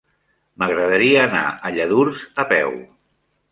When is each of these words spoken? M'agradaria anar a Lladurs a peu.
M'agradaria 0.63 1.19
anar 1.27 1.43
a 1.51 1.73
Lladurs 1.77 2.25
a 2.45 2.49
peu. 2.57 2.77